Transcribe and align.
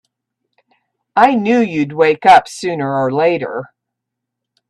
I 1.15 1.35
knew 1.35 1.59
you'd 1.59 1.93
wake 1.93 2.25
up 2.25 2.47
sooner 2.47 2.91
or 2.97 3.11
later! 3.11 3.71